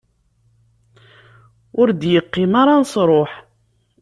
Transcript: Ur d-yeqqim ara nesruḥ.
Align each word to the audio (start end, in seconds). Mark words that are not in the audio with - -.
Ur 1.79 1.87
d-yeqqim 1.91 2.51
ara 2.61 2.73
nesruḥ. 2.81 3.31